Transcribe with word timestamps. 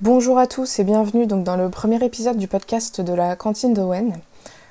Bonjour 0.00 0.38
à 0.38 0.46
tous 0.46 0.78
et 0.78 0.84
bienvenue 0.84 1.26
donc 1.26 1.42
dans 1.42 1.56
le 1.56 1.70
premier 1.70 2.04
épisode 2.04 2.36
du 2.36 2.46
podcast 2.46 3.00
de 3.00 3.12
la 3.12 3.34
cantine 3.34 3.74
d'Owen. 3.74 4.16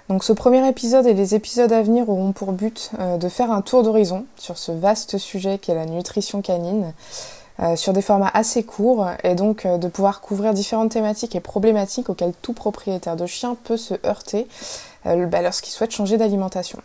Donc 0.07 0.23
ce 0.23 0.31
premier 0.31 0.65
épisode 0.69 1.05
et 1.05 1.13
les 1.13 1.35
épisodes 1.35 1.73
à 1.73 1.81
venir 1.81 2.07
auront 2.07 2.31
pour 2.31 2.54
but 2.54 2.92
euh, 2.97 3.18
de 3.18 3.28
faire 3.28 3.52
un 3.52 3.62
tour 3.62 3.84
d'horizon 3.84 4.26
sur 4.38 4.58
ce 4.58 4.71
vaste 4.71 5.18
sujet 5.18 5.58
qu'est 5.58 5.76
la 5.76 5.86
nutrition 5.86 6.42
canine, 6.42 6.94
euh, 7.60 7.76
sur 7.76 7.92
des 7.92 8.02
formats 8.02 8.32
assez 8.34 8.63
courts 8.63 9.10
et 9.26 9.36
donc 9.36 9.66
euh, 9.66 9.78
de 9.78 9.90
pouvoir 9.90 10.21
couvrir 10.21 10.54
différentes 10.54 10.91
thématiques 10.91 11.36
et 11.36 11.41
problématiques 11.41 12.09
auxquelles 12.09 12.34
tout 12.41 12.54
propriétaire 12.54 13.18
de 13.18 13.25
chien 13.25 13.57
peut 13.66 13.75
se 13.75 13.96
heurter 14.05 14.48
bah, 15.04 15.41
lorsqu'il 15.41 15.73
souhaite 15.73 15.91
changer 15.91 16.16
d'alimentation. 16.16 16.80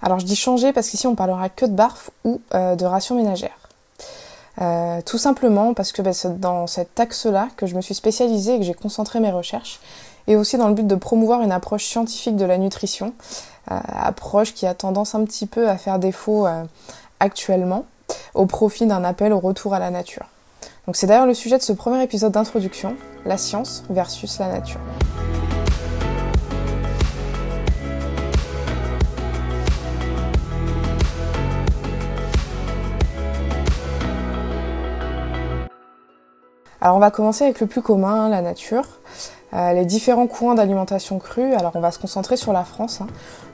Alors 0.00 0.20
je 0.20 0.24
dis 0.24 0.36
changer 0.36 0.72
parce 0.72 0.88
qu'ici 0.88 1.06
on 1.06 1.16
parlera 1.16 1.50
que 1.50 1.66
de 1.66 1.72
barf 1.72 2.10
ou 2.24 2.40
de 2.54 2.84
ration 2.86 3.14
ménagère. 3.14 3.59
Euh, 4.60 5.00
tout 5.04 5.18
simplement 5.18 5.72
parce 5.72 5.92
que 5.92 6.02
bah, 6.02 6.12
c'est 6.12 6.38
dans 6.38 6.66
cet 6.66 7.00
axe-là 7.00 7.48
que 7.56 7.66
je 7.66 7.74
me 7.74 7.80
suis 7.80 7.94
spécialisée 7.94 8.56
et 8.56 8.58
que 8.58 8.64
j'ai 8.64 8.74
concentré 8.74 9.20
mes 9.20 9.30
recherches, 9.30 9.80
et 10.26 10.36
aussi 10.36 10.58
dans 10.58 10.68
le 10.68 10.74
but 10.74 10.86
de 10.86 10.94
promouvoir 10.94 11.40
une 11.42 11.52
approche 11.52 11.86
scientifique 11.86 12.36
de 12.36 12.44
la 12.44 12.58
nutrition, 12.58 13.14
euh, 13.70 13.78
approche 13.88 14.52
qui 14.54 14.66
a 14.66 14.74
tendance 14.74 15.14
un 15.14 15.24
petit 15.24 15.46
peu 15.46 15.68
à 15.68 15.76
faire 15.78 15.98
défaut 15.98 16.46
euh, 16.46 16.64
actuellement, 17.20 17.86
au 18.34 18.46
profit 18.46 18.86
d'un 18.86 19.04
appel 19.04 19.32
au 19.32 19.40
retour 19.40 19.72
à 19.72 19.78
la 19.78 19.90
nature. 19.90 20.26
Donc 20.86 20.96
c'est 20.96 21.06
d'ailleurs 21.06 21.26
le 21.26 21.34
sujet 21.34 21.56
de 21.56 21.62
ce 21.62 21.72
premier 21.72 22.02
épisode 22.02 22.32
d'introduction, 22.32 22.96
la 23.24 23.38
science 23.38 23.84
versus 23.88 24.38
la 24.38 24.48
nature. 24.48 24.80
Alors 36.82 36.96
on 36.96 37.00
va 37.00 37.10
commencer 37.10 37.44
avec 37.44 37.60
le 37.60 37.66
plus 37.66 37.82
commun, 37.82 38.28
la 38.28 38.40
nature. 38.40 38.84
Euh, 39.52 39.72
les 39.72 39.84
différents 39.84 40.26
courants 40.26 40.54
d'alimentation 40.54 41.18
crue, 41.18 41.52
alors 41.54 41.72
on 41.74 41.80
va 41.80 41.90
se 41.90 41.98
concentrer 41.98 42.36
sur 42.36 42.52
la 42.52 42.64
France, 42.64 43.00
hein, 43.00 43.06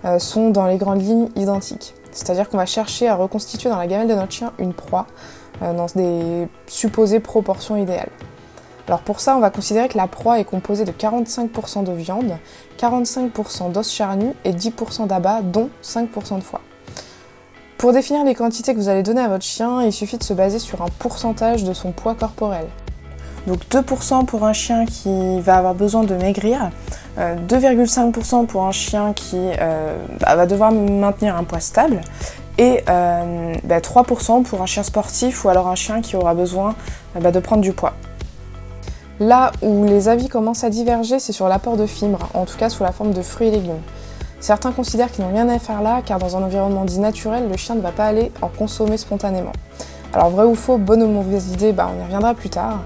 euh, 0.05 0.19
sont 0.19 0.51
dans 0.51 0.67
les 0.67 0.77
grandes 0.77 1.03
lignes 1.03 1.29
identiques. 1.37 1.95
C'est-à-dire 2.13 2.49
qu'on 2.49 2.59
va 2.59 2.67
chercher 2.67 3.09
à 3.09 3.17
reconstituer 3.17 3.71
dans 3.71 3.79
la 3.79 3.87
gamelle 3.87 4.09
de 4.09 4.15
notre 4.15 4.33
chien 4.33 4.53
une 4.59 4.75
proie 4.75 5.07
euh, 5.63 5.73
dans 5.73 5.87
des 5.87 6.47
supposées 6.67 7.19
proportions 7.19 7.77
idéales. 7.77 8.11
Alors 8.87 9.01
pour 9.01 9.19
ça, 9.19 9.37
on 9.37 9.41
va 9.41 9.51
considérer 9.51 9.89
que 9.89 9.97
la 9.97 10.07
proie 10.07 10.39
est 10.39 10.45
composée 10.45 10.85
de 10.85 10.93
45% 10.93 11.83
de 11.83 11.93
viande, 11.93 12.37
45% 12.79 13.73
d'os 13.73 13.91
charnus 13.91 14.35
et 14.45 14.53
10% 14.53 15.09
d'abat, 15.09 15.41
dont 15.43 15.71
5% 15.83 16.37
de 16.37 16.43
foie. 16.45 16.61
Pour 17.79 17.93
définir 17.93 18.25
les 18.25 18.35
quantités 18.35 18.73
que 18.73 18.79
vous 18.79 18.89
allez 18.89 19.03
donner 19.03 19.23
à 19.23 19.29
votre 19.29 19.45
chien, 19.45 19.83
il 19.83 19.93
suffit 19.93 20.19
de 20.19 20.23
se 20.23 20.35
baser 20.35 20.61
sur 20.61 20.83
un 20.83 20.89
pourcentage 20.99 21.65
de 21.65 21.73
son 21.73 21.91
poids 21.91 22.15
corporel. 22.15 22.67
Donc 23.47 23.61
2% 23.71 24.25
pour 24.25 24.45
un 24.45 24.53
chien 24.53 24.87
qui 24.87 25.41
va 25.41 25.57
avoir 25.57 25.75
besoin 25.75 26.03
de 26.03 26.15
maigrir, 26.15 26.71
2,5% 27.19 28.43
euh, 28.43 28.47
pour 28.47 28.65
un 28.65 28.73
chien 28.73 29.13
qui 29.13 29.39
euh, 29.39 29.97
bah, 30.21 30.35
va 30.35 30.47
devoir 30.47 30.73
maintenir 30.73 31.37
un 31.37 31.45
poids 31.45 31.61
stable 31.61 32.01
et 32.59 32.83
3% 32.87 32.89
euh, 32.89 33.55
bah, 33.65 33.81
pour 34.49 34.63
un 34.63 34.67
chien 34.67 34.83
sportif 34.83 35.45
ou 35.45 35.49
alors 35.49 35.69
un 35.69 35.75
chien 35.75 36.01
qui 36.01 36.17
aura 36.17 36.35
besoin 36.35 36.75
bah, 37.21 37.31
de 37.31 37.39
prendre 37.39 37.63
du 37.63 37.73
poids. 37.73 37.93
Là 39.21 39.53
où 39.63 39.85
les 39.85 40.09
avis 40.09 40.29
commencent 40.29 40.65
à 40.65 40.71
diverger, 40.71 41.19
c'est 41.19 41.33
sur 41.33 41.49
l'apport 41.49 41.77
de 41.77 41.87
fibres, 41.87 42.29
en 42.35 42.45
tout 42.45 42.59
cas 42.59 42.69
sous 42.69 42.83
la 42.83 42.93
forme 42.93 43.13
de 43.13 43.23
fruits 43.23 43.49
et 43.49 43.51
légumes. 43.51 43.81
Certains 44.41 44.73
considèrent 44.73 45.11
qu'ils 45.11 45.25
n'ont 45.25 45.33
rien 45.33 45.49
à 45.49 45.59
faire 45.59 45.81
là, 45.81 46.03
car 46.05 46.19
dans 46.19 46.37
un 46.37 46.43
environnement 46.43 46.85
dit 46.85 47.01
naturel, 47.01 47.49
le 47.49 47.57
chien 47.57 47.75
ne 47.75 47.81
va 47.81 47.93
pas 47.93 48.05
aller 48.05 48.31
en 48.43 48.49
consommer 48.49 48.99
spontanément. 48.99 49.53
Alors 50.13 50.31
vrai 50.31 50.45
ou 50.45 50.55
faux, 50.55 50.77
bonne 50.77 51.03
ou 51.03 51.09
mauvaise 51.09 51.53
idée, 51.53 51.75
on 51.79 52.01
y 52.01 52.05
reviendra 52.05 52.35
plus 52.35 52.51
tard. 52.51 52.81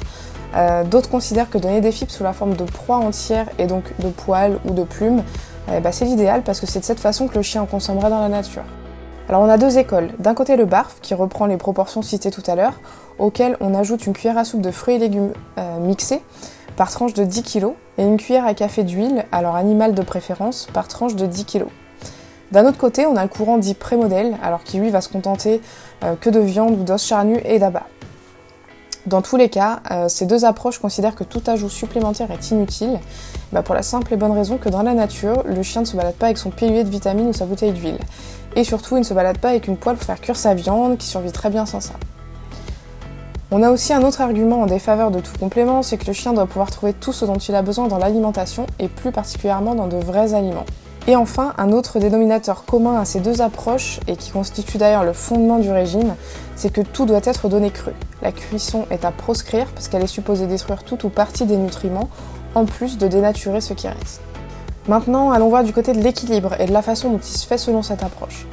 Euh, 0.55 0.83
d'autres 0.85 1.09
considèrent 1.09 1.49
que 1.49 1.59
donner 1.59 1.81
des 1.81 1.93
fibres 1.93 2.11
sous 2.11 2.25
la 2.25 2.33
forme 2.33 2.55
de 2.55 2.65
proie 2.65 2.97
entière 2.97 3.47
et 3.59 3.67
donc 3.67 3.85
de 4.01 4.09
poils 4.09 4.59
ou 4.65 4.73
de 4.73 4.83
plumes, 4.83 5.23
euh, 5.69 5.81
bah, 5.81 5.93
c'est 5.93 6.05
l'idéal 6.05 6.43
parce 6.43 6.61
que 6.61 6.67
c'est 6.67 6.81
de 6.81 6.85
cette 6.85 7.01
façon 7.01 7.29
que 7.29 7.35
le 7.35 7.43
chien 7.43 7.63
en 7.63 7.67
consommerait 7.67 8.11
dans 8.11 8.21
la 8.21 8.29
nature. 8.29 8.65
Alors 9.29 9.43
on 9.43 9.49
a 9.49 9.59
deux 9.59 9.79
écoles. 9.79 10.11
D'un 10.19 10.35
côté 10.35 10.57
le 10.57 10.65
barf 10.65 10.97
qui 11.03 11.15
reprend 11.15 11.47
les 11.47 11.57
proportions 11.57 12.03
citées 12.03 12.33
tout 12.33 12.43
à 12.49 12.57
l'heure, 12.57 12.81
auquel 13.19 13.57
on 13.61 13.75
ajoute 13.75 14.07
une 14.07 14.13
cuillère 14.13 14.39
à 14.39 14.45
soupe 14.45 14.61
de 14.61 14.73
fruits 14.73 14.97
et 14.97 14.99
légumes 14.99 15.33
euh, 15.59 15.79
mixés 15.79 16.23
par 16.77 16.91
tranche 16.91 17.15
de 17.15 17.25
10 17.25 17.43
kg 17.43 17.69
et 17.99 18.05
une 18.05 18.17
cuillère 18.17 18.47
à 18.47 18.55
café 18.55 18.83
d'huile, 18.83 19.25
alors 19.31 19.55
animale 19.55 19.95
de 19.95 20.03
préférence, 20.03 20.67
par 20.73 20.89
tranche 20.89 21.15
de 21.15 21.27
10 21.27 21.45
kg. 21.45 21.67
D'un 22.51 22.67
autre 22.67 22.79
côté, 22.79 23.07
on 23.07 23.17
a 23.17 23.23
le 23.23 23.29
courant 23.29 23.59
dit 23.59 23.75
pré-modèle, 23.75 24.37
alors 24.43 24.65
qui 24.65 24.79
lui 24.79 24.91
va 24.91 25.01
se 25.01 25.09
contenter 25.09 25.61
que 26.21 26.31
de 26.31 26.41
viande 26.41 26.81
ou 26.81 26.83
d'os 26.83 27.05
charnus 27.05 27.41
et 27.45 27.59
d'abat. 27.59 27.87
Dans 29.07 29.23
tous 29.23 29.37
les 29.37 29.49
cas, 29.49 29.81
euh, 29.91 30.09
ces 30.09 30.27
deux 30.27 30.45
approches 30.45 30.79
considèrent 30.79 31.15
que 31.15 31.25
tout 31.25 31.43
ajout 31.47 31.71
supplémentaire 31.71 32.31
est 32.31 32.51
inutile, 32.51 33.01
bah, 33.51 33.63
pour 33.63 33.75
la 33.75 33.83
simple 33.83 34.13
et 34.13 34.17
bonne 34.17 34.33
raison 34.33 34.59
que 34.59 34.69
dans 34.69 34.83
la 34.83 34.93
nature, 34.93 35.43
le 35.47 35.63
chien 35.63 35.81
ne 35.81 35.87
se 35.87 35.97
balade 35.97 36.15
pas 36.15 36.27
avec 36.27 36.37
son 36.37 36.51
pilier 36.51 36.85
de 36.85 36.91
vitamines 36.91 37.29
ou 37.29 37.33
sa 37.33 37.47
bouteille 37.47 37.73
d'huile. 37.73 37.99
Et 38.57 38.65
surtout, 38.65 38.97
il 38.97 39.01
ne 39.01 39.05
se 39.05 39.15
balade 39.15 39.39
pas 39.39 39.51
avec 39.51 39.69
une 39.69 39.79
poêle 39.79 39.97
pour 39.97 40.05
faire 40.05 40.21
cuire 40.21 40.37
sa 40.37 40.53
viande, 40.53 40.99
qui 40.99 41.07
survit 41.07 41.33
très 41.33 41.49
bien 41.49 41.65
sans 41.65 41.81
ça. 41.81 41.95
On 43.51 43.63
a 43.63 43.71
aussi 43.71 43.95
un 43.95 44.03
autre 44.03 44.21
argument 44.21 44.61
en 44.61 44.67
défaveur 44.67 45.11
de 45.11 45.21
tout 45.21 45.33
complément, 45.41 45.83
c'est 45.83 45.97
que 45.97 46.07
le 46.07 46.13
chien 46.13 46.35
doit 46.35 46.47
pouvoir 46.47 46.71
trouver 46.71 46.93
tout 46.93 47.15
ce 47.15 47.25
dont 47.25 47.37
il 47.37 47.55
a 47.55 47.63
besoin 47.63 47.89
dans 47.89 47.99
l'alimentation, 47.99 48.67
et 48.79 48.89
plus 48.89 49.13
particulièrement 49.13 49.75
dans 49.75 49.87
de 49.87 49.97
vrais 49.97 50.35
aliments. 50.35 50.67
Et 51.07 51.17
enfin, 51.17 51.55
un 51.59 51.73
autre 51.73 51.99
dénominateur 51.99 52.65
commun 52.65 53.01
à 53.01 53.05
ces 53.05 53.21
deux 53.21 53.41
approches, 53.41 54.01
et 54.07 54.17
qui 54.17 54.31
constitue 54.31 54.79
d'ailleurs 54.79 55.05
le 55.05 55.13
fondement 55.13 55.59
du 55.59 55.71
régime, 55.71 56.15
c'est 56.57 56.73
que 56.73 56.83
tout 56.83 57.07
doit 57.07 57.21
être 57.25 57.49
donné 57.49 57.71
cru. 57.71 57.93
La 58.23 58.33
cuisson 58.33 58.85
est 58.91 59.05
à 59.05 59.11
proscrire 59.11 59.67
parce 59.75 59.89
qu'elle 59.89 60.03
est 60.03 60.07
supposée 60.07 60.47
détruire 60.47 60.85
tout 60.85 61.07
ou 61.07 61.09
partie 61.09 61.47
des 61.47 61.57
nutriments, 61.57 62.11
en 62.55 62.65
plus 62.65 62.99
de 62.99 63.09
dénaturer 63.09 63.61
ce 63.61 63.73
qui 63.73 63.89
reste. 63.89 64.21
Maintenant, 64.89 65.31
allons 65.31 65.49
voir 65.49 65.65
du 65.65 65.73
côté 65.73 65.93
de 65.93 66.01
l'équilibre 66.01 66.61
et 66.61 66.67
de 66.67 66.73
la 66.73 66.83
façon 66.83 67.11
dont 67.11 67.19
il 67.19 67.37
se 67.37 67.47
fait 67.47 67.59
selon 67.59 67.83
cette 67.83 68.03
approche. 68.03 68.47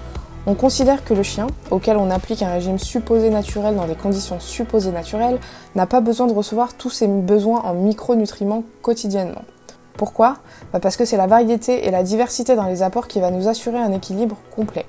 On 0.45 0.53
considère 0.53 1.03
que 1.03 1.13
le 1.13 1.23
chien, 1.23 1.47
auquel 1.71 1.97
on 1.97 2.09
applique 2.09 2.41
un 2.41 2.51
régime 2.51 2.79
supposé 2.79 3.29
naturel 3.29 3.75
dans 3.75 3.85
des 3.85 3.95
conditions 3.95 4.39
supposées 4.39 4.91
naturelles, 4.91 5.39
n'a 5.75 5.85
pas 5.85 5.99
besoin 5.99 6.27
de 6.27 6.33
recevoir 6.33 6.73
tous 6.73 6.89
ses 6.89 7.07
besoins 7.07 7.61
en 7.61 7.73
micronutriments 7.73 8.63
quotidiennement. 8.81 9.43
Pourquoi 9.97 10.37
bah, 10.71 10.79
Parce 10.79 10.95
que 10.95 11.05
c'est 11.05 11.17
la 11.17 11.27
variété 11.27 11.87
et 11.87 11.91
la 11.91 12.03
diversité 12.03 12.55
dans 12.55 12.65
les 12.65 12.83
apports 12.83 13.07
qui 13.07 13.19
va 13.19 13.31
nous 13.31 13.47
assurer 13.47 13.79
un 13.79 13.91
équilibre 13.91 14.37
complet. 14.55 14.85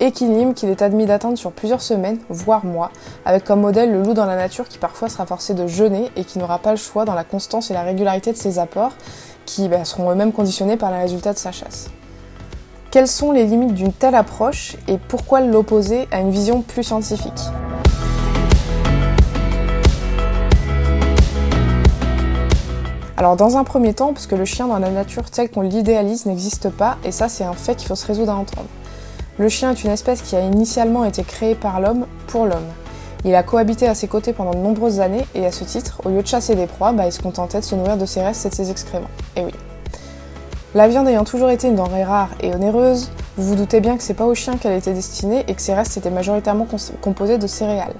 Équilibre 0.00 0.52
qu'il 0.52 0.68
est 0.68 0.82
admis 0.82 1.06
d'atteindre 1.06 1.38
sur 1.38 1.52
plusieurs 1.52 1.80
semaines, 1.80 2.18
voire 2.28 2.64
mois, 2.64 2.90
avec 3.24 3.44
comme 3.44 3.60
modèle 3.60 3.92
le 3.92 4.02
loup 4.02 4.14
dans 4.14 4.26
la 4.26 4.34
nature 4.34 4.68
qui 4.68 4.78
parfois 4.78 5.08
sera 5.08 5.26
forcé 5.26 5.54
de 5.54 5.68
jeûner 5.68 6.10
et 6.16 6.24
qui 6.24 6.40
n'aura 6.40 6.58
pas 6.58 6.72
le 6.72 6.76
choix 6.76 7.04
dans 7.04 7.14
la 7.14 7.22
constance 7.22 7.70
et 7.70 7.74
la 7.74 7.82
régularité 7.82 8.32
de 8.32 8.36
ses 8.36 8.58
apports, 8.58 8.92
qui 9.46 9.68
bah, 9.68 9.84
seront 9.84 10.10
eux-mêmes 10.10 10.32
conditionnés 10.32 10.76
par 10.76 10.90
les 10.90 10.98
résultats 10.98 11.32
de 11.32 11.38
sa 11.38 11.52
chasse. 11.52 11.88
Quelles 12.90 13.08
sont 13.08 13.30
les 13.30 13.44
limites 13.44 13.74
d'une 13.74 13.92
telle 13.92 14.16
approche 14.16 14.76
et 14.88 14.98
pourquoi 14.98 15.40
l'opposer 15.40 16.08
à 16.10 16.20
une 16.20 16.30
vision 16.30 16.62
plus 16.62 16.82
scientifique? 16.82 17.40
Alors 23.22 23.36
dans 23.36 23.56
un 23.56 23.62
premier 23.62 23.94
temps, 23.94 24.12
parce 24.12 24.26
que 24.26 24.34
le 24.34 24.44
chien 24.44 24.66
dans 24.66 24.80
la 24.80 24.90
nature 24.90 25.30
tel 25.30 25.48
qu'on 25.48 25.60
l'idéalise 25.60 26.26
n'existe 26.26 26.70
pas, 26.70 26.96
et 27.04 27.12
ça 27.12 27.28
c'est 27.28 27.44
un 27.44 27.52
fait 27.52 27.76
qu'il 27.76 27.86
faut 27.86 27.94
se 27.94 28.04
résoudre 28.04 28.32
à 28.32 28.34
entendre. 28.34 28.66
Le 29.38 29.48
chien 29.48 29.70
est 29.70 29.84
une 29.84 29.92
espèce 29.92 30.22
qui 30.22 30.34
a 30.34 30.40
initialement 30.40 31.04
été 31.04 31.22
créée 31.22 31.54
par 31.54 31.78
l'homme 31.78 32.06
pour 32.26 32.46
l'homme. 32.46 32.66
Il 33.24 33.36
a 33.36 33.44
cohabité 33.44 33.86
à 33.86 33.94
ses 33.94 34.08
côtés 34.08 34.32
pendant 34.32 34.50
de 34.50 34.56
nombreuses 34.56 34.98
années 34.98 35.24
et 35.36 35.46
à 35.46 35.52
ce 35.52 35.62
titre, 35.62 36.00
au 36.04 36.08
lieu 36.08 36.20
de 36.20 36.26
chasser 36.26 36.56
des 36.56 36.66
proies, 36.66 36.90
bah, 36.90 37.06
il 37.06 37.12
se 37.12 37.22
contentait 37.22 37.60
de 37.60 37.64
se 37.64 37.76
nourrir 37.76 37.96
de 37.96 38.06
ses 38.06 38.22
restes 38.22 38.44
et 38.46 38.48
de 38.48 38.56
ses 38.56 38.72
excréments. 38.72 39.06
Et 39.36 39.44
oui. 39.44 39.52
La 40.74 40.88
viande 40.88 41.06
ayant 41.06 41.22
toujours 41.22 41.50
été 41.50 41.68
une 41.68 41.76
denrée 41.76 42.02
rare 42.02 42.30
et 42.40 42.52
onéreuse, 42.52 43.12
vous 43.36 43.50
vous 43.50 43.54
doutez 43.54 43.78
bien 43.78 43.96
que 43.96 44.02
c'est 44.02 44.14
pas 44.14 44.26
au 44.26 44.34
chien 44.34 44.56
qu'elle 44.56 44.76
était 44.76 44.94
destinée 44.94 45.44
et 45.46 45.54
que 45.54 45.62
ses 45.62 45.74
restes 45.74 45.96
étaient 45.96 46.10
majoritairement 46.10 46.66
composés 47.00 47.38
de 47.38 47.46
céréales. 47.46 47.94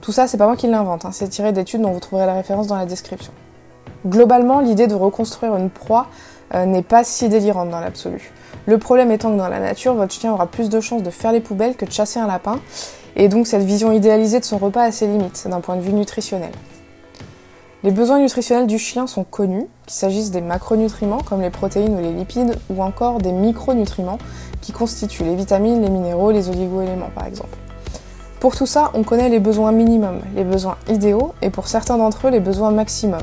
Tout 0.00 0.12
ça, 0.12 0.26
c'est 0.26 0.38
pas 0.38 0.46
moi 0.46 0.56
qui 0.56 0.66
l'invente, 0.66 1.04
hein, 1.04 1.10
c'est 1.12 1.28
tiré 1.28 1.52
d'études 1.52 1.82
dont 1.82 1.92
vous 1.92 2.00
trouverez 2.00 2.24
la 2.24 2.32
référence 2.32 2.68
dans 2.68 2.76
la 2.76 2.86
description. 2.86 3.34
Globalement, 4.06 4.60
l'idée 4.60 4.86
de 4.86 4.94
reconstruire 4.94 5.56
une 5.56 5.68
proie 5.68 6.06
euh, 6.54 6.64
n'est 6.64 6.82
pas 6.82 7.02
si 7.02 7.28
délirante 7.28 7.70
dans 7.70 7.80
l'absolu. 7.80 8.32
Le 8.66 8.78
problème 8.78 9.10
étant 9.10 9.32
que 9.32 9.38
dans 9.38 9.48
la 9.48 9.58
nature, 9.58 9.94
votre 9.94 10.12
chien 10.12 10.32
aura 10.32 10.46
plus 10.46 10.68
de 10.68 10.80
chances 10.80 11.02
de 11.02 11.10
faire 11.10 11.32
les 11.32 11.40
poubelles 11.40 11.74
que 11.74 11.84
de 11.84 11.90
chasser 11.90 12.20
un 12.20 12.28
lapin, 12.28 12.60
et 13.16 13.28
donc 13.28 13.48
cette 13.48 13.64
vision 13.64 13.90
idéalisée 13.90 14.38
de 14.38 14.44
son 14.44 14.58
repas 14.58 14.82
a 14.82 14.92
ses 14.92 15.08
limites 15.08 15.48
d'un 15.48 15.60
point 15.60 15.74
de 15.74 15.80
vue 15.80 15.92
nutritionnel. 15.92 16.52
Les 17.82 17.90
besoins 17.90 18.20
nutritionnels 18.20 18.66
du 18.66 18.78
chien 18.78 19.08
sont 19.08 19.24
connus, 19.24 19.66
qu'il 19.86 19.96
s'agisse 19.96 20.30
des 20.30 20.40
macronutriments 20.40 21.20
comme 21.20 21.40
les 21.40 21.50
protéines 21.50 21.96
ou 21.96 22.00
les 22.00 22.12
lipides, 22.12 22.56
ou 22.70 22.82
encore 22.82 23.18
des 23.18 23.32
micronutriments 23.32 24.18
qui 24.60 24.72
constituent 24.72 25.24
les 25.24 25.34
vitamines, 25.34 25.82
les 25.82 25.90
minéraux, 25.90 26.30
les 26.30 26.48
oligo-éléments 26.48 27.10
par 27.14 27.26
exemple. 27.26 27.56
Pour 28.38 28.54
tout 28.54 28.66
ça, 28.66 28.92
on 28.94 29.02
connaît 29.02 29.28
les 29.28 29.40
besoins 29.40 29.72
minimums, 29.72 30.20
les 30.36 30.44
besoins 30.44 30.76
idéaux, 30.88 31.32
et 31.42 31.50
pour 31.50 31.66
certains 31.66 31.96
d'entre 31.96 32.28
eux, 32.28 32.30
les 32.30 32.40
besoins 32.40 32.70
maximums. 32.70 33.18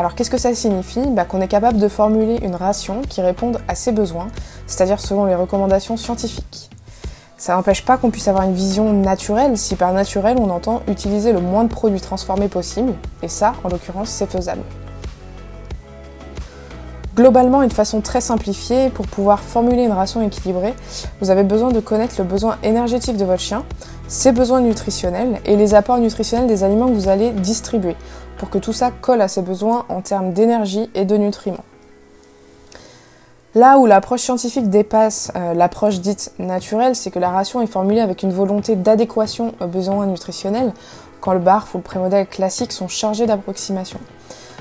Alors 0.00 0.14
qu'est-ce 0.14 0.30
que 0.30 0.38
ça 0.38 0.54
signifie 0.54 1.06
bah, 1.08 1.26
Qu'on 1.26 1.42
est 1.42 1.46
capable 1.46 1.76
de 1.76 1.86
formuler 1.86 2.38
une 2.42 2.54
ration 2.54 3.02
qui 3.06 3.20
réponde 3.20 3.58
à 3.68 3.74
ses 3.74 3.92
besoins, 3.92 4.28
c'est-à-dire 4.66 4.98
selon 4.98 5.26
les 5.26 5.34
recommandations 5.34 5.98
scientifiques. 5.98 6.70
Ça 7.36 7.54
n'empêche 7.54 7.84
pas 7.84 7.98
qu'on 7.98 8.10
puisse 8.10 8.26
avoir 8.26 8.44
une 8.44 8.54
vision 8.54 8.94
naturelle, 8.94 9.58
si 9.58 9.76
par 9.76 9.92
naturel 9.92 10.38
on 10.40 10.48
entend 10.48 10.80
utiliser 10.88 11.34
le 11.34 11.40
moins 11.40 11.64
de 11.64 11.68
produits 11.68 12.00
transformés 12.00 12.48
possible, 12.48 12.94
et 13.22 13.28
ça, 13.28 13.52
en 13.62 13.68
l'occurrence, 13.68 14.08
c'est 14.08 14.24
faisable. 14.24 14.62
Globalement, 17.14 17.62
une 17.62 17.70
façon 17.70 18.00
très 18.00 18.22
simplifiée, 18.22 18.88
pour 18.88 19.06
pouvoir 19.06 19.40
formuler 19.40 19.84
une 19.84 19.92
ration 19.92 20.22
équilibrée, 20.22 20.72
vous 21.20 21.28
avez 21.28 21.42
besoin 21.42 21.72
de 21.72 21.80
connaître 21.80 22.14
le 22.16 22.24
besoin 22.24 22.56
énergétique 22.62 23.18
de 23.18 23.26
votre 23.26 23.42
chien, 23.42 23.64
ses 24.08 24.32
besoins 24.32 24.62
nutritionnels 24.62 25.40
et 25.44 25.56
les 25.56 25.74
apports 25.74 25.98
nutritionnels 25.98 26.48
des 26.48 26.64
aliments 26.64 26.88
que 26.88 26.94
vous 26.94 27.08
allez 27.08 27.32
distribuer, 27.32 27.96
pour 28.40 28.48
que 28.48 28.56
tout 28.56 28.72
ça 28.72 28.90
colle 28.90 29.20
à 29.20 29.28
ses 29.28 29.42
besoins 29.42 29.84
en 29.90 30.00
termes 30.00 30.32
d'énergie 30.32 30.88
et 30.94 31.04
de 31.04 31.14
nutriments. 31.18 31.64
Là 33.54 33.78
où 33.78 33.84
l'approche 33.84 34.22
scientifique 34.22 34.70
dépasse 34.70 35.30
euh, 35.36 35.52
l'approche 35.52 36.00
dite 36.00 36.32
naturelle, 36.38 36.96
c'est 36.96 37.10
que 37.10 37.18
la 37.18 37.28
ration 37.28 37.60
est 37.60 37.66
formulée 37.66 38.00
avec 38.00 38.22
une 38.22 38.32
volonté 38.32 38.76
d'adéquation 38.76 39.52
aux 39.60 39.66
besoins 39.66 40.06
nutritionnels, 40.06 40.72
quand 41.20 41.34
le 41.34 41.38
BARF 41.38 41.74
ou 41.74 41.78
le 41.78 41.82
prémodèle 41.82 42.26
classique 42.26 42.72
sont 42.72 42.88
chargés 42.88 43.26
d'approximation. 43.26 44.00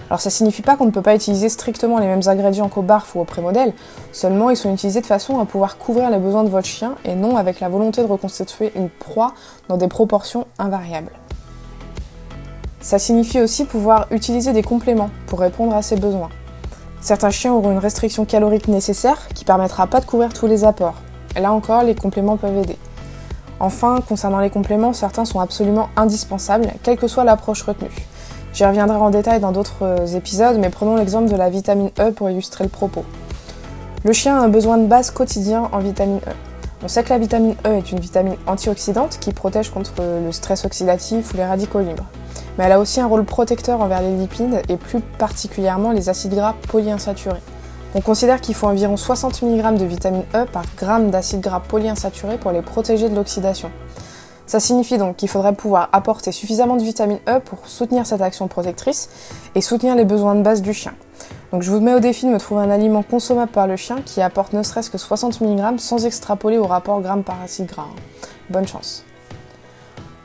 Alors 0.10 0.20
ça 0.20 0.30
signifie 0.30 0.62
pas 0.62 0.75
qu'on 0.75 0.86
ne 0.86 0.92
peut 0.92 1.02
pas 1.02 1.16
utiliser 1.16 1.48
strictement 1.48 2.00
les 2.00 2.08
mêmes 2.08 2.28
ingrédients 2.28 2.68
qu'au 2.68 2.82
barf 2.82 3.16
ou 3.16 3.22
au 3.22 3.25
prémodèle, 3.25 3.72
seulement 4.12 4.50
ils 4.50 4.58
sont 4.58 4.74
utilisés 4.74 5.00
de 5.00 5.06
façon 5.06 5.40
à 5.40 5.46
pouvoir 5.46 5.78
couvrir 5.78 6.10
les 6.10 6.20
besoins 6.20 6.44
de 6.44 6.50
votre 6.50 6.68
chien 6.68 6.96
et 7.06 7.16
non 7.16 7.38
avec 7.38 7.62
la 7.62 7.70
volonté 7.70 8.02
de 8.02 8.08
reconstituer 8.08 8.74
une 8.75 8.90
proie 8.90 9.34
dans 9.70 9.78
des 9.78 9.88
proportions 9.88 10.48
invariables. 10.58 11.12
Ça 12.81 12.98
signifie 12.98 13.42
aussi 13.42 13.66
pouvoir 13.66 14.08
utiliser 14.10 14.54
des 14.54 14.64
compléments 14.64 15.10
pour 15.28 15.40
répondre 15.40 15.76
à 15.76 15.81
ses 15.81 15.98
besoins. 15.98 16.30
Certains 17.02 17.30
chiens 17.30 17.54
auront 17.54 17.72
une 17.72 17.78
restriction 17.78 18.26
calorique 18.26 18.68
nécessaire 18.68 19.28
qui 19.34 19.46
permettra 19.46 19.88
pas 19.88 20.00
de 20.00 20.06
couvrir 20.06 20.34
tous 20.34 20.48
les 20.48 20.64
apports. 20.64 20.96
Là 21.40 21.52
encore, 21.52 21.84
les 21.84 21.96
compléments 21.96 22.38
peuvent 22.38 22.58
aider. 22.58 22.78
Enfin, 23.60 24.00
concernant 24.08 24.40
les 24.40 24.50
compléments, 24.50 24.94
certains 24.94 25.26
sont 25.26 25.42
absolument 25.42 25.90
indispensables, 25.98 26.68
quelle 26.81 26.98
que 26.98 27.08
soit 27.08 27.26
l'approche 27.26 27.64
retenue. 27.64 27.92
J'y 28.54 28.66
reviendrai 28.66 28.98
en 28.98 29.10
détail 29.10 29.40
dans 29.40 29.52
d'autres 29.52 29.84
euh, 29.84 30.06
épisodes, 30.08 30.58
mais 30.58 30.70
prenons 30.70 30.96
l'exemple 30.96 31.30
de 31.30 31.36
la 31.36 31.50
vitamine 31.50 31.92
E 32.00 32.12
pour 32.12 32.30
illustrer 32.30 32.64
le 32.64 32.70
propos. 32.70 33.04
Le 34.04 34.14
chien 34.14 34.38
a 34.38 34.42
un 34.42 34.48
besoin 34.48 34.78
de 34.78 34.88
base 34.88 35.12
quotidien 35.12 35.70
en 35.74 35.80
vitamine 35.80 36.20
E. 36.25 36.32
On 36.84 36.88
sait 36.88 37.04
que 37.04 37.10
la 37.10 37.18
vitamine 37.18 37.56
E 37.66 37.75
est 37.75 37.92
une 37.92 38.00
vitamine 38.00 38.38
antioxydante 38.48 39.20
qui 39.20 39.34
protège 39.34 39.70
contre 39.70 39.92
le 40.00 40.32
stress 40.32 40.64
oxydatif 40.64 41.34
ou 41.34 41.38
les 41.38 41.46
radicaux 41.46 41.82
libres. 41.82 42.06
Mais 42.60 42.66
elle 42.66 42.74
a 42.74 42.80
aussi 42.82 43.00
un 43.00 43.08
rôle 43.08 43.24
protecteur 43.24 43.80
envers 43.80 44.02
les 44.02 44.14
lipides 44.18 44.62
et 44.68 44.76
plus 44.76 45.00
particulièrement 45.00 45.94
les 45.94 46.10
acides 46.10 46.36
gras 46.36 46.56
polyinsaturés. 46.68 47.40
On 47.96 48.02
considère 48.02 48.42
qu'il 48.42 48.54
faut 48.54 48.68
environ 48.68 48.98
60 48.98 49.44
mg 49.44 49.78
de 49.78 49.86
vitamine 49.86 50.26
E 50.36 50.44
par 50.44 50.66
gramme 50.76 51.10
d'acides 51.10 51.40
gras 51.40 51.62
polyinsaturés 51.62 52.38
pour 52.38 52.52
les 52.52 52.62
protéger 52.62 53.08
de 53.08 53.16
l'oxydation. 53.16 53.72
Ça 54.46 54.60
signifie 54.60 54.98
donc 54.98 55.16
qu'il 55.16 55.30
faudrait 55.30 55.54
pouvoir 55.54 55.88
apporter 55.94 56.34
suffisamment 56.34 56.76
de 56.76 56.84
vitamine 56.84 57.20
E 57.30 57.40
pour 57.40 57.66
soutenir 57.66 58.06
cette 58.06 58.20
action 58.20 58.50
protectrice 58.50 59.10
et 59.56 59.62
soutenir 59.62 59.96
les 59.96 60.04
besoins 60.04 60.36
de 60.36 60.42
base 60.42 60.62
du 60.62 60.74
chien. 60.74 60.92
Donc 61.54 61.62
je 61.62 61.72
vous 61.72 61.80
mets 61.80 61.94
au 61.94 62.02
défi 62.02 62.26
de 62.26 62.32
me 62.32 62.40
trouver 62.40 62.64
un 62.64 62.72
aliment 62.72 63.04
consommable 63.04 63.54
par 63.54 63.68
le 63.68 63.78
chien 63.78 64.02
qui 64.06 64.22
apporte 64.22 64.52
ne 64.52 64.64
serait-ce 64.64 64.90
que 64.90 64.98
60 64.98 65.40
mg 65.40 65.80
sans 65.80 66.06
extrapoler 66.06 66.58
au 66.58 66.68
rapport 66.68 67.00
gramme 67.00 67.24
par 67.24 67.42
acide 67.42 67.68
gras. 67.68 67.88
Bonne 68.50 68.68
chance. 68.68 69.06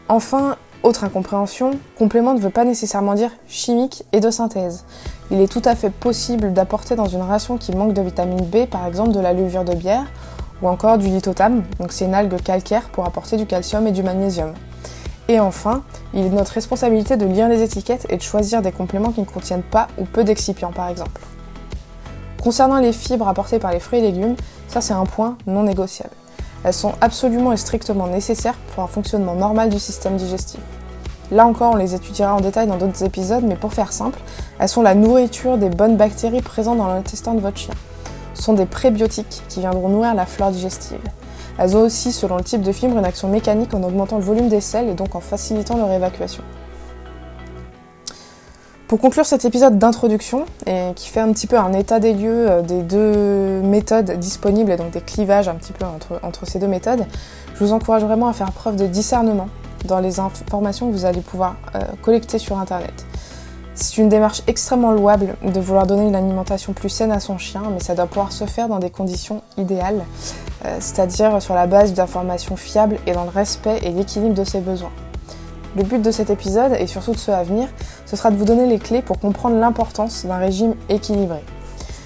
Enfin, 0.09 0.57
autre 0.85 1.03
incompréhension, 1.03 1.73
complément 1.99 2.35
ne 2.35 2.39
veut 2.39 2.51
pas 2.51 2.65
nécessairement 2.65 3.15
dire 3.15 3.31
chimique 3.49 4.05
et 4.13 4.21
de 4.21 4.31
synthèse. 4.31 4.85
Il 5.31 5.41
est 5.41 5.51
tout 5.51 5.63
à 5.65 5.75
fait 5.75 5.91
possible 5.91 6.53
d'apporter 6.53 6.95
dans 6.95 7.07
une 7.07 7.23
ration 7.23 7.57
qui 7.57 7.75
manque 7.75 7.95
de 7.95 8.03
vitamine 8.03 8.45
B, 8.45 8.67
par 8.67 8.87
exemple 8.87 9.11
de 9.13 9.19
la 9.19 9.33
levure 9.33 9.65
de 9.65 9.75
bière, 9.75 10.05
ou 10.63 10.69
encore 10.69 10.99
du 10.99 11.07
lithotame, 11.07 11.63
donc 11.81 11.91
c'est 11.91 12.05
une 12.05 12.15
algue 12.15 12.41
calcaire 12.41 12.89
pour 12.91 13.07
apporter 13.07 13.37
du 13.39 13.47
calcium 13.47 13.87
et 13.87 13.93
du 13.93 14.03
magnésium. 14.03 14.53
Et 15.29 15.41
enfin, 15.41 15.83
il 16.13 16.27
est 16.27 16.29
de 16.29 16.35
notre 16.35 16.53
responsabilité 16.53 17.17
de 17.17 17.25
lire 17.25 17.49
les 17.49 17.63
étiquettes 17.63 18.07
et 18.11 18.19
de 18.19 18.23
choisir 18.23 18.61
des 18.61 18.73
compléments 18.73 19.11
qui 19.11 19.21
ne 19.21 19.27
contiennent 19.27 19.63
pas 19.63 19.89
ou 19.97 20.05
peu 20.05 20.23
d'excipients 20.23 20.73
par 20.73 20.89
exemple. 20.89 21.23
Concernant 22.43 22.79
les 22.79 22.93
fibres 22.93 23.27
apportées 23.27 23.59
par 23.59 23.73
les 23.73 23.81
fruits 23.81 24.01
et 24.01 24.03
légumes, 24.03 24.37
ça 24.69 24.83
c'est 24.83 24.93
un 24.93 25.07
point 25.07 25.39
non 25.47 25.63
négociable. 25.63 26.13
Elles 26.63 26.75
sont 26.75 26.93
absolument 27.01 27.53
et 27.53 27.57
strictement 27.57 28.07
nécessaires 28.07 28.57
pour 28.75 28.85
un 28.85 28.87
fonctionnement 28.87 29.35
normal 29.35 29.71
du 29.71 29.79
système 29.79 30.17
digestif. 30.17 30.61
Là 31.35 31.47
encore, 31.47 31.73
on 31.73 31.77
les 31.77 31.95
étudiera 31.95 32.35
en 32.35 32.41
détail 32.41 32.67
dans 32.67 32.77
d'autres 32.77 33.03
épisodes, 33.05 33.45
mais 33.45 33.57
pour 33.57 33.75
faire 33.75 33.93
simple, 33.93 34.21
elles 34.59 34.69
sont 34.69 34.83
la 34.83 34.95
nourriture 34.95 35.59
des 35.59 35.69
bonnes 35.69 35.97
bactéries 35.97 36.41
présentes 36.41 36.79
dans 36.79 36.87
l'intestin 36.87 37.35
de 37.35 37.41
votre 37.41 37.59
chien 37.59 37.75
sont 38.35 38.53
des 38.53 38.67
prébiotiques 38.67 39.43
qui 39.49 39.61
viendront 39.61 39.89
nourrir 39.89 40.15
la 40.15 40.27
flore 40.27 40.51
digestive. 40.51 41.01
Elles 41.59 41.77
ont 41.77 41.83
aussi, 41.83 42.13
selon 42.13 42.37
le 42.37 42.43
type 42.43 42.63
de 42.63 42.73
fibre, 42.73 42.99
une 42.99 43.05
action 43.05 43.29
mécanique 43.29 43.75
en 43.75 43.83
augmentant 43.83 44.19
le 44.19 44.25
volume 44.25 44.49
des 44.49 44.61
selles 44.61 44.89
et 44.89 44.95
donc 44.95 45.15
en 45.15 45.21
facilitant 45.21 45.77
leur 45.77 45.91
évacuation. 45.91 46.43
Pour 48.89 49.01
conclure 49.01 49.25
cet 49.25 49.45
épisode 49.45 49.79
d'introduction, 49.79 50.45
et 50.67 50.93
qui 50.95 51.09
fait 51.09 51.21
un 51.21 51.33
petit 51.33 51.47
peu 51.47 51.59
un 51.59 51.73
état 51.73 52.01
des 52.01 52.13
lieux 52.13 52.51
euh, 52.51 52.63
des 52.63 52.83
deux 52.83 53.61
méthodes 53.63 54.11
disponibles 54.19 54.71
et 54.71 54.77
donc 54.77 54.91
des 54.91 55.01
clivages 55.01 55.49
un 55.49 55.55
petit 55.55 55.73
peu 55.73 55.85
entre 56.23 56.47
ces 56.47 56.59
deux 56.59 56.69
méthodes, 56.69 57.07
je 57.55 57.65
vous 57.65 57.73
encourage 57.73 58.05
vraiment 58.05 58.29
à 58.29 58.33
faire 58.33 58.53
preuve 58.53 58.77
de 58.77 58.87
discernement 58.87 59.49
dans 59.85 60.01
les 60.01 60.21
informations 60.21 60.89
que 60.89 60.93
vous 60.93 61.05
allez 61.05 61.21
pouvoir 61.21 61.57
euh, 61.75 61.81
collecter 62.03 62.39
sur 62.39 62.59
Internet. 62.59 63.07
C'est 63.75 63.99
une 63.99 64.09
démarche 64.09 64.43
extrêmement 64.47 64.93
louable 64.93 65.35
de 65.43 65.59
vouloir 65.59 65.87
donner 65.87 66.07
une 66.07 66.15
alimentation 66.15 66.73
plus 66.73 66.89
saine 66.89 67.11
à 67.11 67.19
son 67.19 67.39
chien, 67.39 67.63
mais 67.73 67.81
ça 67.81 67.97
doit 67.97 68.07
pouvoir 68.07 68.31
se 68.31 68.45
faire 68.45 68.69
dans 68.69 68.79
des 68.79 68.91
conditions 68.91 69.43
idéales, 69.59 70.05
euh, 70.65 70.77
c'est-à-dire 70.79 71.43
sur 71.43 71.55
la 71.55 71.67
base 71.67 71.93
d'informations 71.93 72.57
fiables 72.57 72.99
et 73.07 73.13
dans 73.13 73.25
le 73.25 73.31
respect 73.31 73.81
et 73.83 73.91
l'équilibre 73.91 74.35
de 74.35 74.45
ses 74.45 74.61
besoins. 74.61 74.93
Le 75.77 75.83
but 75.83 76.01
de 76.01 76.13
cet 76.13 76.31
épisode, 76.31 76.73
et 76.79 76.87
surtout 76.87 77.13
de 77.13 77.19
ceux 77.19 77.33
à 77.33 77.43
venir, 77.43 77.69
ce 78.07 78.15
sera 78.15 78.31
de 78.31 78.37
vous 78.37 78.45
donner 78.45 78.67
les 78.67 78.79
clés 78.79 79.03
pour 79.03 79.19
comprendre 79.19 79.57
l'importance 79.57 80.25
d'un 80.25 80.37
régime 80.37 80.75
équilibré. 80.89 81.43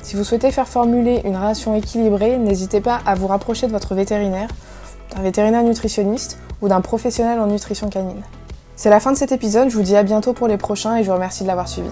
Si 0.02 0.16
vous 0.16 0.24
souhaitez 0.24 0.50
faire 0.50 0.66
formuler 0.66 1.20
une 1.26 1.36
ration 1.36 1.74
équilibrée, 1.74 2.38
n'hésitez 2.38 2.80
pas 2.80 3.00
à 3.04 3.14
vous 3.14 3.26
rapprocher 3.26 3.66
de 3.66 3.72
votre 3.72 3.94
vétérinaire, 3.94 4.48
d'un 5.14 5.20
vétérinaire 5.20 5.64
nutritionniste 5.64 6.38
ou 6.62 6.68
d'un 6.68 6.80
professionnel 6.80 7.38
en 7.40 7.46
nutrition 7.46 7.88
canine. 7.88 8.22
C'est 8.76 8.90
la 8.90 9.00
fin 9.00 9.12
de 9.12 9.16
cet 9.16 9.32
épisode, 9.32 9.70
je 9.70 9.76
vous 9.76 9.82
dis 9.82 9.96
à 9.96 10.02
bientôt 10.02 10.32
pour 10.32 10.48
les 10.48 10.56
prochains 10.56 10.96
et 10.96 11.02
je 11.02 11.08
vous 11.08 11.14
remercie 11.14 11.42
de 11.42 11.48
l'avoir 11.48 11.68
suivi. 11.68 11.90